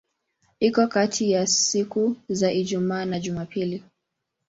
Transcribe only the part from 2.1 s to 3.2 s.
za Ijumaa na